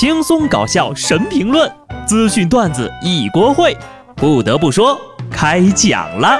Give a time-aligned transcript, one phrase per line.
[0.00, 1.68] 轻松搞笑神评论，
[2.06, 3.76] 资讯段子一锅烩。
[4.14, 4.96] 不得不说，
[5.28, 6.38] 开讲了。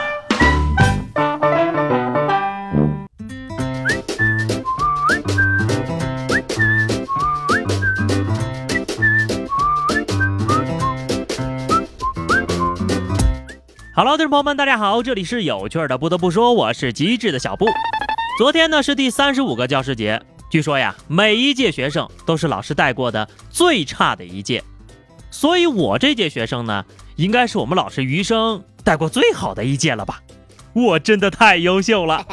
[13.93, 15.99] Hello，听众朋友们，大家好，这里是有趣的。
[15.99, 17.67] 不得不说，我是机智的小布。
[18.39, 24.65] 昨天呢是第三十五个教师节，据说呀，每一届学生都是老师带过的最差的一届，
[25.31, 26.83] 所以我这届学生呢，
[27.17, 30.23] 应该是我们老师余生带过最好的一届了吧？
[30.73, 32.25] 我真的太优秀了。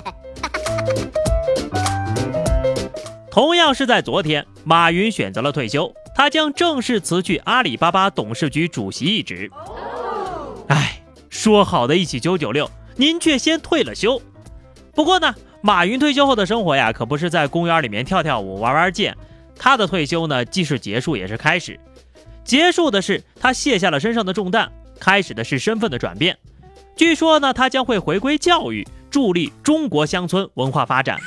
[3.30, 9.52] 同样是在昨天，马云选择了退休，他将正式辞去阿里巴巴董事局主席一职。
[10.70, 14.22] 哎，说好的一起九九六，您却先退了休。
[14.94, 15.36] 不过呢。
[15.66, 19.18] 马云退休后的生活呀，可不是在公园里面跳跳舞、玩玩剑。
[19.58, 21.80] 他的退休呢，既是结束，也是开始。
[22.44, 26.38] 结束的是他卸下了身上的重担，开始的是身份的转变。
[26.96, 31.18] 据说呢，他将会回归教育，助力中国乡村文化发展。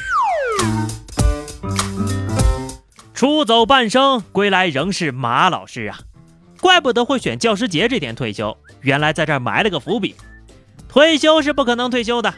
[3.12, 5.98] 出走半生，归来仍是马老师啊！
[6.60, 10.14] 怪不得会选教师节这天退休，原来在这儿埋了个伏笔。
[10.88, 12.32] 退休是不可能退休的。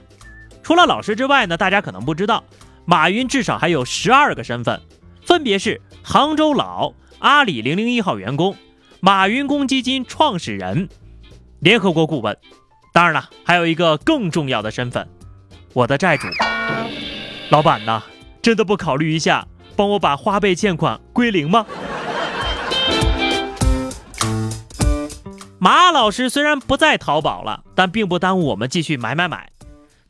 [0.71, 2.45] 除了老师之外呢，大家可能不知道，
[2.85, 4.81] 马云至少还有十二个身份，
[5.27, 8.55] 分别是杭州佬、阿里零零一号员工、
[9.01, 10.89] 马云公积金创始人、
[11.59, 12.39] 联合国顾问。
[12.93, 15.09] 当然了，还有一个更重要的身份，
[15.73, 16.29] 我的债主。
[17.49, 18.05] 老板呐，
[18.41, 21.67] 真的不考虑一下，帮我把花呗欠款归零吗？
[25.59, 29.50] 马老师虽然不在淘宝了，但并不耽误我们继续买买买。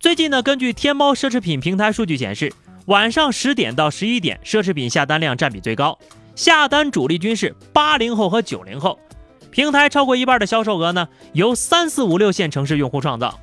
[0.00, 2.50] 最近呢，根据天猫奢侈品平台数据显示，
[2.86, 5.98] 晚上十点到十一点，奢侈品下单量占比最高，
[6.34, 8.98] 下单主力军是八零后和九零后。
[9.50, 13.38] 平台超过一半的销售额呢，由三四五六线城市用户创造。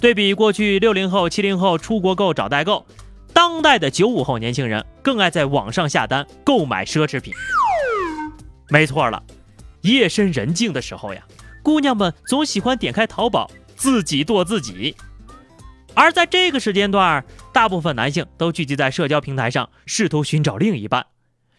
[0.00, 2.86] 对比过去六零后、七零后出国购找代购，
[3.34, 7.34] 当代的九五后年轻人更爱在网上下单购买奢侈品。
[8.70, 9.22] 没错了，
[9.82, 11.22] 夜深人静的时候呀，
[11.62, 14.96] 姑娘们总喜欢点开淘宝自己剁自己。
[15.94, 21.06] 而在这个时间段，大部分男性都聚集在社交平台上，试图寻找另一半，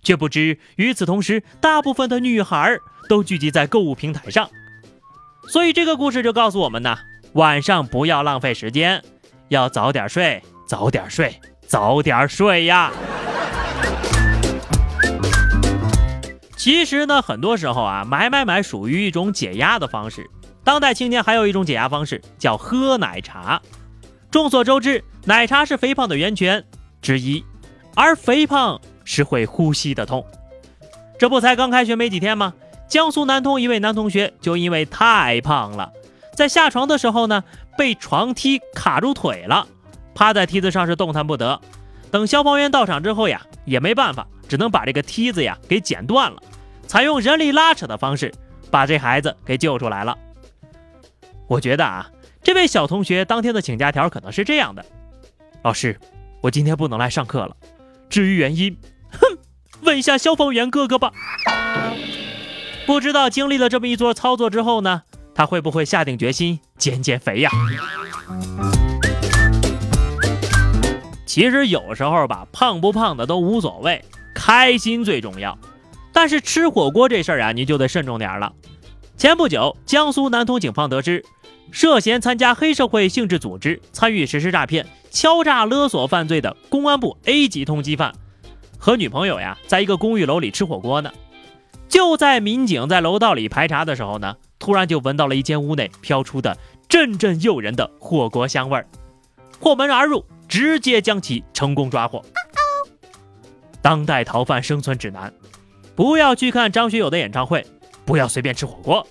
[0.01, 2.77] 却不知与此同时，大部分的女孩
[3.09, 4.49] 都聚集在购物平台上。
[5.47, 6.97] 所以这个故事就告诉我们呢：
[7.33, 9.03] 晚上不要浪费时间，
[9.49, 11.35] 要早点睡，早点睡，
[11.67, 12.91] 早点睡呀。
[16.55, 20.29] 其实呢，很多时候啊，买买买属于一种解压的方式。
[20.63, 23.61] 当代青年还有一种解压方式，叫喝奶茶。
[24.31, 26.63] 众所周知，奶茶是肥胖的源泉
[27.01, 27.43] 之一，
[27.95, 30.23] 而肥胖是会呼吸的痛。
[31.17, 32.53] 这不才刚开学没几天吗？
[32.87, 35.91] 江苏南通一位男同学就因为太胖了，
[36.35, 37.43] 在下床的时候呢，
[37.75, 39.67] 被床梯卡住腿了，
[40.13, 41.59] 趴在梯子上是动弹不得。
[42.11, 46.37] 等消防员到场之后呀，也没办法，只能把这个梯子呀给剪断了，
[46.87, 48.31] 采用人力拉扯的方式
[48.69, 50.15] 把这孩子给救出来了。
[51.47, 52.07] 我觉得啊。
[52.49, 54.83] 这位小同学当天的请假条可能是这样的：
[55.61, 55.99] 老师，
[56.41, 57.55] 我今天不能来上课了。
[58.09, 58.75] 至于原因，
[59.11, 59.37] 哼，
[59.81, 61.13] 问一下消防员哥哥吧。
[62.87, 65.03] 不知道经历了这么一桌操作之后呢，
[65.35, 67.51] 他会不会下定决心减减肥呀？
[71.27, 75.55] 其实有时候吧，胖不胖的都无所谓，开心最重要。
[76.11, 78.51] 但是吃火锅这事儿啊，你就得慎重点了。
[79.17, 81.23] 前不久，江苏南通警方得知。
[81.71, 88.13] 涉嫌参加黑社会性质组织、参与实施诈骗、敲诈勒索犯罪的公安部 A 级通缉犯，
[88.77, 91.11] 和女朋友呀，在一个公寓楼里吃火锅呢。
[91.87, 96.57] 就在民警在楼道里排查的时候呢，突然就闻到了一间屋内飘出的
[96.87, 98.87] 阵阵诱人的火锅香味儿，
[99.59, 102.23] 破门而入，直接将其成功抓获。
[103.81, 105.33] 当代逃犯生存指南：
[105.95, 107.65] 不要去看张学友的演唱会，
[108.05, 109.07] 不要随便吃火锅。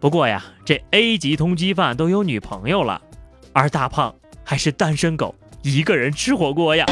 [0.00, 3.02] 不过呀，这 A 级通缉犯都有女朋友了，
[3.52, 4.14] 而大胖
[4.44, 6.86] 还是单身狗，一个人吃火锅呀。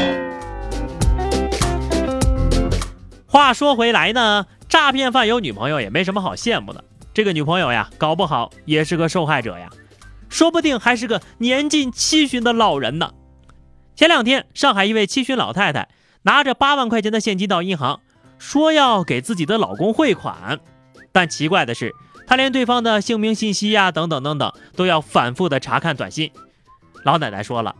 [3.25, 6.83] 话说回来呢，诈骗犯有女朋友也没什么好羡慕的。
[7.13, 9.69] 这个女朋友呀，搞不好也是个受害者呀，
[10.27, 13.13] 说不定还是个年近七旬的老人呢。
[13.95, 15.87] 前两天，上海一位七旬老太太
[16.23, 18.01] 拿着八万块钱的现金到银行，
[18.37, 20.59] 说要给自己的老公汇款，
[21.13, 21.95] 但奇怪的是。
[22.27, 26.29] 他连对方的姓名信息呀，等等等等，都要反复的查看短信。
[27.03, 27.73] 老奶奶说了，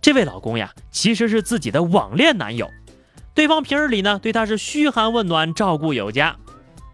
[0.00, 2.70] 这位老公呀，其实是自己的网恋男友，
[3.34, 6.34] 对方平日里呢对她是嘘寒问暖，照顾有加，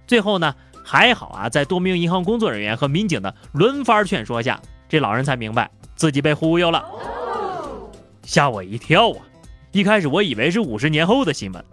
[0.08, 6.84] 最后呢，还好啊，在多名银行工作人员和民警的轮番劝说下，这老人才明白自己被忽悠了，
[8.24, 9.18] 吓我一跳啊！
[9.70, 11.64] 一开始我以为是五十年后的新闻，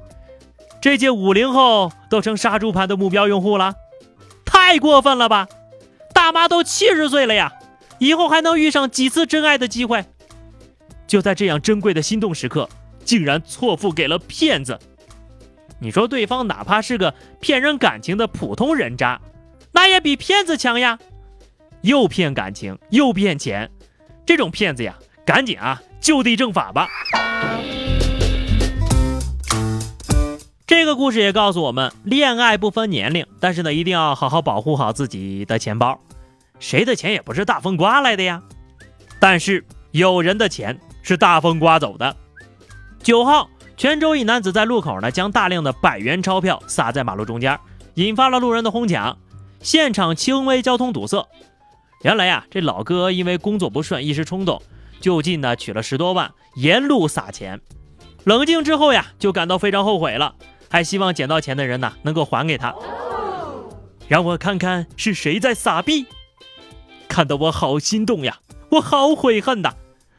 [0.79, 3.73] 这届五零后都成杀猪盘的目标用户了，
[4.73, 5.47] 太过分了吧！
[6.15, 7.53] 大妈都七十岁了呀，
[7.99, 10.03] 以后还能遇上几次真爱的机会？
[11.05, 12.67] 就在这样珍贵的心动时刻，
[13.05, 14.79] 竟然错付给了骗子。
[15.79, 19.21] 你说对方哪怕是个骗人感情的普通人渣，
[19.73, 20.97] 那也比骗子强呀！
[21.81, 23.69] 又骗感情又骗钱，
[24.25, 26.89] 这种骗子呀，赶紧啊就地正法吧！
[30.83, 35.97] 这个故事也告诉我们，恋爱不分年龄，但是呢，一定要好好保护好自己的钱包。
[36.59, 38.43] 谁的钱也不是大风刮来的呀，
[39.17, 42.17] 但是有人的钱是大风刮走的。
[43.01, 43.49] 九号。
[43.77, 47.57] 泉州一男子在路口呢，将大量的百元钞票撒在马路中间，
[47.93, 49.17] 引发了路人的哄抢，
[49.61, 51.25] 现场轻微交通堵塞。
[52.01, 54.61] 原来呀，这老哥因为工作不顺，一时冲动，
[54.99, 57.61] 就近呢取了十多万，沿路撒钱。
[58.25, 60.35] 冷静之后呀，就感到非常后悔了，
[60.73, 62.73] 还希望捡到钱的人呢能够还给他。
[64.07, 66.07] 让我看看是谁在撒币，
[67.07, 68.39] 看得我好心动呀，
[68.71, 69.75] 我好悔恨呐。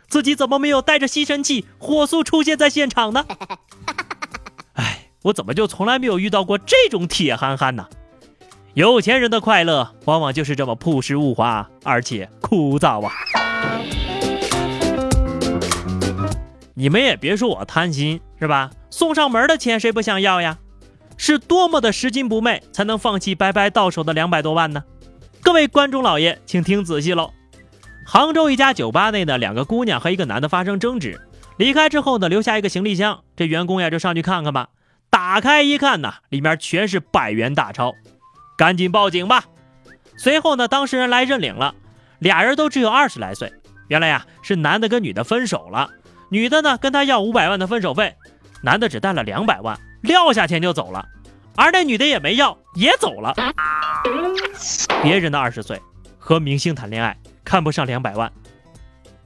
[0.06, 3.26] 自己怎么没有带着吸尘器火速出现在现场呢？
[4.74, 7.88] 哎，我怎么就从来没有遇到过这种铁憨憨呢？
[8.74, 13.12] 有钱人的快乐往往就是这么朴实无华，而且枯燥啊！
[16.84, 18.70] 你们也别说我贪心是吧？
[18.90, 20.58] 送上门的钱谁不想要呀？
[21.16, 24.84] 是多么的拾金不昧，才能放弃白白到手的两百多万呢？
[25.40, 27.30] 各位观众老爷，请听仔细喽！
[28.04, 31.18] 杭州一家酒吧内的两个姑娘和一个男的发生争执，
[31.56, 33.22] 离开之后呢，留下一个行李箱。
[33.34, 34.68] 这员工呀就上去看看吧。
[35.08, 37.94] 打开一看呢，里面全是百元大钞，
[38.58, 39.46] 赶紧报警吧。
[40.18, 41.74] 随后呢，当事人来认领了，
[42.18, 43.50] 俩人都只有二十来岁。
[43.88, 45.88] 原来呀是男的跟女的分手了，
[46.34, 48.12] 女的呢跟他要五百万的分手费，
[48.60, 51.06] 男的只带了两百万，撂下钱就走了，
[51.54, 53.32] 而那女的也没要，也走了。
[55.00, 55.80] 别人的二十岁
[56.18, 57.16] 和明星谈恋爱。
[57.44, 58.32] 看不上两百万，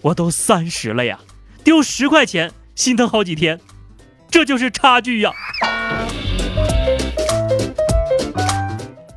[0.02, 1.18] 我都三十了呀，
[1.64, 3.58] 丢十块钱心疼好几天，
[4.28, 5.32] 这就是差距呀。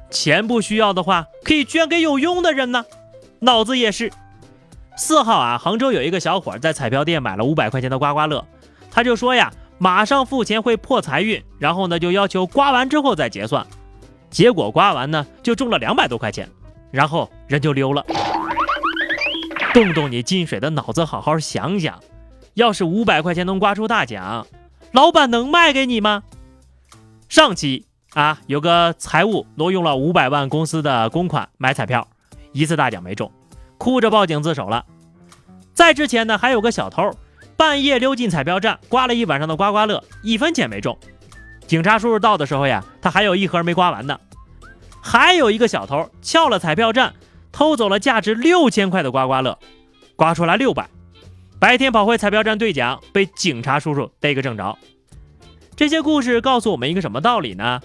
[0.10, 2.86] 钱不需要的话，可以捐给有用的人呢。
[3.40, 4.14] 脑子也是。
[4.98, 8.46] 四号啊，杭州有一个小伙在彩票店买了五百块钱的刮刮乐，
[8.92, 13.66] 他就说呀，马上付钱会破财运，然后呢就要求刮完之后再结算。
[14.30, 16.48] 结果刮完呢就中了两百多块钱，
[16.92, 18.06] 然后人就溜了。
[19.74, 22.00] 动动你进水的脑子，好好想想，
[22.54, 24.46] 要是五百块钱能刮出大奖，
[24.92, 26.24] 老板能卖给你吗？
[27.30, 32.06] 上期啊，有个财务挪用了五百万公司的公款买彩票，
[32.52, 33.32] 一次大奖没中，
[33.82, 34.86] 哭着报警自首了。
[35.74, 37.10] 在之前呢，还有个小偷
[37.58, 40.96] 半夜溜进彩票站，刮了一晚上的刮刮乐，一分钱没中。
[41.66, 44.20] 警察叔叔到的时候呀，他还有一盒没刮完呢。
[45.02, 47.12] 还有一个小偷撬了彩票站。
[47.52, 49.58] 偷走了价值六千块的刮刮乐，
[50.16, 50.88] 刮出来六百。
[51.60, 54.78] 白天跑回彩票站兑奖，被警察叔叔逮个正着。
[55.76, 57.82] 这些故事告诉我们一个什么道理呢？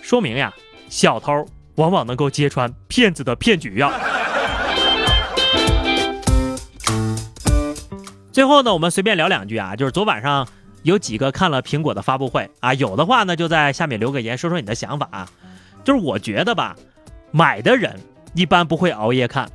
[0.00, 0.52] 说明呀，
[0.88, 3.92] 小偷往往能够揭穿骗子的骗局呀。
[8.36, 10.46] 最后呢，我们随便聊两句啊，就是昨晚上
[10.82, 15.26] 有几个看了苹果的发布会啊，有的话呢就在下面留个言，说说你的想法啊。
[15.82, 16.76] 就是我觉得吧，
[17.30, 17.98] 买的人。
[18.34, 19.50] 一般不会熬夜看，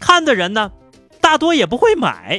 [0.00, 0.72] 看的人呢，
[1.20, 2.38] 大多也不会买。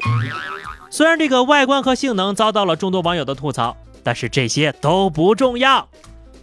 [0.89, 5.87] 虽然这个外观和性能遭到了众多网友的吐槽，但是这些都不重要。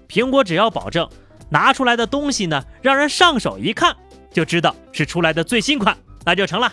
[0.09, 1.09] 苹果只要保证
[1.49, 3.97] 拿出来的东西呢，让人上手一看
[4.33, 6.73] 就知道是出来的最新款，那就成了。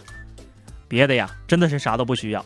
[0.88, 2.46] 别的呀，真的是啥都不需要。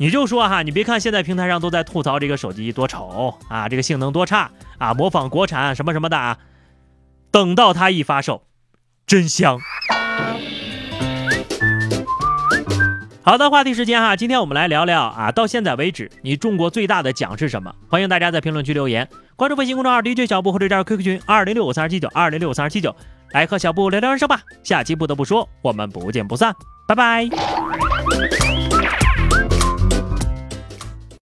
[0.00, 6.38] 你就说哈，你别看现在平台上都在吐槽这个手机多丑啊，这个性能多差啊，模仿国产什么什么的啊，
[7.30, 8.42] 等到它一发售。
[9.06, 9.58] 真香！
[13.22, 17.74] 好的，话题时间哈，今天我们来聊聊啊，到现在为止你中过最大的奖是什么？
[17.86, 22.96] 欢迎大家在评论区留言，关注微信公众号 DJ 小布或者加入 QQ 群二零六五三二七九二零六五三二七九，
[23.32, 24.40] 来和小布聊聊人生吧。
[24.62, 26.54] 下期不得不说，我们不见不散，
[26.88, 27.28] 拜拜。